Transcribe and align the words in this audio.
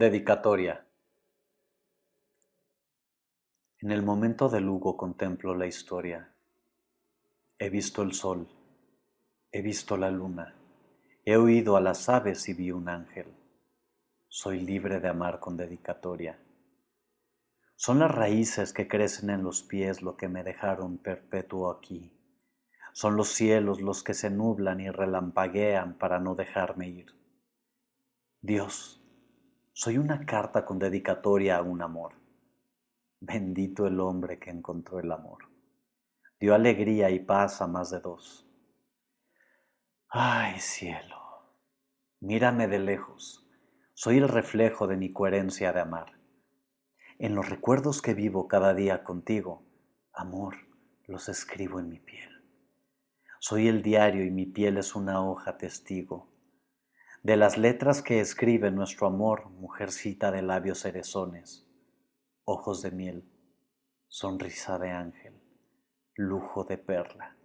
Dedicatoria. 0.00 0.86
En 3.80 3.90
el 3.90 4.04
momento 4.04 4.48
del 4.48 4.68
Hugo 4.68 4.96
contemplo 4.96 5.56
la 5.56 5.66
historia. 5.66 6.32
He 7.58 7.68
visto 7.68 8.02
el 8.02 8.12
sol, 8.12 8.46
he 9.50 9.60
visto 9.60 9.96
la 9.96 10.12
luna, 10.12 10.54
he 11.24 11.36
oído 11.36 11.76
a 11.76 11.80
las 11.80 12.08
aves 12.08 12.48
y 12.48 12.54
vi 12.54 12.70
un 12.70 12.88
ángel. 12.88 13.26
Soy 14.28 14.60
libre 14.60 15.00
de 15.00 15.08
amar 15.08 15.40
con 15.40 15.56
dedicatoria. 15.56 16.38
Son 17.74 17.98
las 17.98 18.12
raíces 18.12 18.72
que 18.72 18.86
crecen 18.86 19.30
en 19.30 19.42
los 19.42 19.64
pies 19.64 20.00
lo 20.00 20.16
que 20.16 20.28
me 20.28 20.44
dejaron 20.44 20.98
perpetuo 20.98 21.72
aquí. 21.72 22.16
Son 22.92 23.16
los 23.16 23.30
cielos 23.30 23.80
los 23.80 24.04
que 24.04 24.14
se 24.14 24.30
nublan 24.30 24.78
y 24.78 24.90
relampaguean 24.90 25.98
para 25.98 26.20
no 26.20 26.36
dejarme 26.36 26.88
ir. 26.88 27.16
Dios, 28.40 28.97
soy 29.78 29.96
una 29.96 30.26
carta 30.26 30.64
con 30.64 30.80
dedicatoria 30.80 31.58
a 31.58 31.62
un 31.62 31.82
amor. 31.82 32.14
Bendito 33.20 33.86
el 33.86 34.00
hombre 34.00 34.40
que 34.40 34.50
encontró 34.50 34.98
el 34.98 35.12
amor. 35.12 35.44
Dio 36.40 36.56
alegría 36.56 37.10
y 37.10 37.20
paz 37.20 37.62
a 37.62 37.68
más 37.68 37.90
de 37.90 38.00
dos. 38.00 38.44
Ay, 40.08 40.58
cielo, 40.58 41.20
mírame 42.18 42.66
de 42.66 42.80
lejos. 42.80 43.48
Soy 43.94 44.16
el 44.16 44.28
reflejo 44.28 44.88
de 44.88 44.96
mi 44.96 45.12
coherencia 45.12 45.72
de 45.72 45.78
amar. 45.78 46.18
En 47.20 47.36
los 47.36 47.48
recuerdos 47.48 48.02
que 48.02 48.14
vivo 48.14 48.48
cada 48.48 48.74
día 48.74 49.04
contigo, 49.04 49.62
amor, 50.12 50.56
los 51.06 51.28
escribo 51.28 51.78
en 51.78 51.88
mi 51.88 52.00
piel. 52.00 52.42
Soy 53.38 53.68
el 53.68 53.82
diario 53.82 54.24
y 54.24 54.32
mi 54.32 54.46
piel 54.46 54.76
es 54.76 54.96
una 54.96 55.24
hoja 55.24 55.56
testigo 55.56 56.36
de 57.22 57.36
las 57.36 57.58
letras 57.58 58.00
que 58.00 58.20
escribe 58.20 58.70
nuestro 58.70 59.06
amor, 59.06 59.50
mujercita 59.50 60.30
de 60.30 60.42
labios 60.42 60.80
cerezones, 60.80 61.66
ojos 62.44 62.80
de 62.82 62.90
miel, 62.92 63.28
sonrisa 64.06 64.78
de 64.78 64.90
ángel, 64.90 65.34
lujo 66.14 66.64
de 66.64 66.78
perla. 66.78 67.36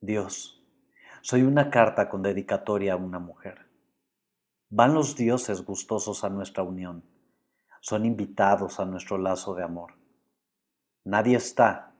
Dios, 0.00 0.62
soy 1.22 1.42
una 1.42 1.70
carta 1.70 2.08
con 2.10 2.22
dedicatoria 2.22 2.92
a 2.92 2.96
una 2.96 3.18
mujer. 3.18 3.66
Van 4.68 4.92
los 4.92 5.16
dioses 5.16 5.64
gustosos 5.64 6.22
a 6.24 6.28
nuestra 6.28 6.62
unión, 6.62 7.04
son 7.80 8.04
invitados 8.04 8.78
a 8.78 8.84
nuestro 8.84 9.18
lazo 9.18 9.54
de 9.54 9.62
amor. 9.62 9.94
Nadie 11.04 11.36
está, 11.36 11.94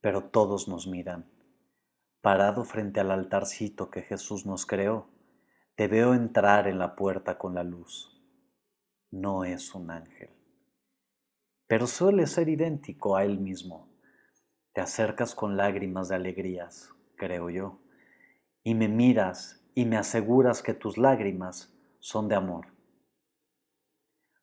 pero 0.00 0.24
todos 0.24 0.68
nos 0.68 0.86
miran. 0.86 1.30
Parado 2.20 2.64
frente 2.64 3.00
al 3.00 3.10
altarcito 3.10 3.90
que 3.90 4.02
Jesús 4.02 4.46
nos 4.46 4.66
creó, 4.66 5.17
te 5.78 5.86
veo 5.86 6.12
entrar 6.12 6.66
en 6.66 6.80
la 6.80 6.96
puerta 6.96 7.38
con 7.38 7.54
la 7.54 7.62
luz. 7.62 8.20
No 9.12 9.44
es 9.44 9.76
un 9.76 9.92
ángel, 9.92 10.30
pero 11.68 11.86
suele 11.86 12.26
ser 12.26 12.48
idéntico 12.48 13.14
a 13.14 13.22
él 13.22 13.38
mismo. 13.38 13.88
Te 14.72 14.80
acercas 14.80 15.36
con 15.36 15.56
lágrimas 15.56 16.08
de 16.08 16.16
alegrías, 16.16 16.92
creo 17.14 17.48
yo, 17.48 17.78
y 18.64 18.74
me 18.74 18.88
miras 18.88 19.64
y 19.72 19.84
me 19.84 19.96
aseguras 19.96 20.64
que 20.64 20.74
tus 20.74 20.98
lágrimas 20.98 21.72
son 22.00 22.26
de 22.26 22.34
amor. 22.34 22.74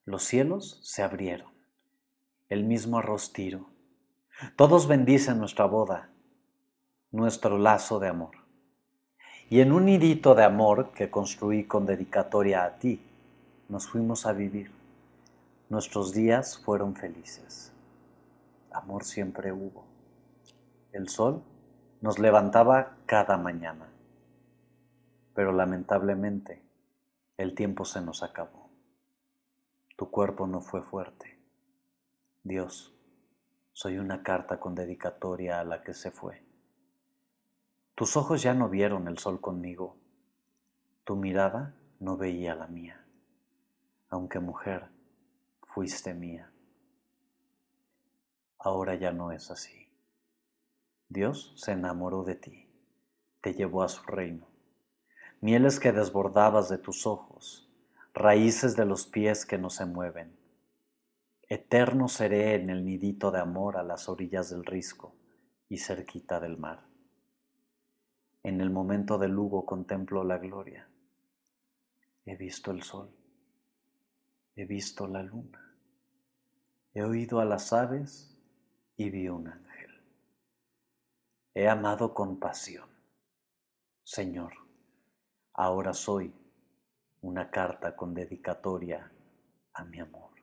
Los 0.05 0.23
cielos 0.23 0.79
se 0.83 1.03
abrieron, 1.03 1.51
el 2.47 2.63
mismo 2.63 2.99
arrostiro. 2.99 3.71
Todos 4.55 4.87
bendicen 4.87 5.39
nuestra 5.39 5.65
boda, 5.65 6.13
nuestro 7.11 7.57
lazo 7.57 7.99
de 7.99 8.07
amor 8.07 8.44
y 9.49 9.59
en 9.59 9.71
un 9.71 9.85
nidito 9.85 10.33
de 10.33 10.43
amor 10.43 10.91
que 10.91 11.11
construí 11.11 11.65
con 11.65 11.85
dedicatoria 11.85 12.65
a 12.65 12.79
ti, 12.79 12.99
nos 13.69 13.87
fuimos 13.87 14.25
a 14.25 14.33
vivir. 14.33 14.71
Nuestros 15.69 16.13
días 16.13 16.57
fueron 16.57 16.95
felices. 16.95 17.71
Amor 18.71 19.03
siempre 19.03 19.51
hubo. 19.51 19.85
El 20.91 21.09
sol 21.09 21.43
nos 22.01 22.19
levantaba 22.19 22.97
cada 23.05 23.37
mañana. 23.37 23.87
Pero 25.33 25.51
lamentablemente 25.51 26.61
el 27.37 27.53
tiempo 27.53 27.85
se 27.85 28.01
nos 28.01 28.23
acabó. 28.23 28.69
Tu 29.95 30.09
cuerpo 30.09 30.47
no 30.47 30.61
fue 30.61 30.81
fuerte. 30.81 31.39
Dios, 32.43 32.93
soy 33.73 33.97
una 33.97 34.23
carta 34.23 34.59
con 34.59 34.75
dedicatoria 34.75 35.59
a 35.59 35.63
la 35.63 35.83
que 35.83 35.93
se 35.93 36.11
fue. 36.11 36.43
Tus 37.95 38.17
ojos 38.17 38.41
ya 38.41 38.53
no 38.53 38.67
vieron 38.67 39.07
el 39.07 39.17
sol 39.19 39.39
conmigo, 39.39 39.95
tu 41.05 41.15
mirada 41.15 41.77
no 42.01 42.17
veía 42.17 42.53
la 42.53 42.67
mía, 42.67 43.07
aunque 44.09 44.41
mujer, 44.41 44.89
fuiste 45.61 46.13
mía. 46.13 46.51
Ahora 48.59 48.95
ya 48.95 49.13
no 49.13 49.31
es 49.31 49.49
así. 49.49 49.87
Dios 51.07 51.53
se 51.55 51.71
enamoró 51.71 52.23
de 52.23 52.35
ti, 52.35 52.69
te 53.39 53.53
llevó 53.53 53.81
a 53.81 53.87
su 53.87 54.03
reino. 54.03 54.45
Mieles 55.39 55.79
que 55.79 55.93
desbordabas 55.93 56.67
de 56.67 56.77
tus 56.77 57.07
ojos, 57.07 57.71
raíces 58.13 58.75
de 58.75 58.85
los 58.85 59.07
pies 59.07 59.45
que 59.45 59.57
no 59.57 59.69
se 59.69 59.85
mueven. 59.85 60.37
Eterno 61.47 62.09
seré 62.09 62.55
en 62.55 62.69
el 62.69 62.83
nidito 62.83 63.31
de 63.31 63.39
amor 63.39 63.77
a 63.77 63.83
las 63.83 64.09
orillas 64.09 64.49
del 64.49 64.65
risco 64.65 65.15
y 65.69 65.77
cerquita 65.77 66.41
del 66.41 66.57
mar. 66.57 66.94
En 68.45 68.61
el 68.61 68.69
momento 68.69 69.17
del 69.17 69.31
Lugo 69.31 69.65
contemplo 69.65 70.23
la 70.23 70.37
gloria. 70.37 70.87
He 72.25 72.35
visto 72.35 72.69
el 72.69 72.83
sol. 72.83 73.09
He 74.55 74.65
visto 74.65 75.07
la 75.07 75.23
luna. 75.23 75.75
He 76.93 77.01
oído 77.01 77.39
a 77.39 77.45
las 77.45 77.73
aves 77.73 78.37
y 78.97 79.09
vi 79.09 79.29
un 79.29 79.47
ángel. 79.47 79.99
He 81.55 81.67
amado 81.67 82.13
con 82.13 82.39
pasión. 82.39 82.87
Señor, 84.03 84.53
ahora 85.53 85.95
soy 85.95 86.31
una 87.21 87.49
carta 87.49 87.95
con 87.95 88.13
dedicatoria 88.13 89.11
a 89.73 89.83
mi 89.85 89.99
amor. 89.99 90.34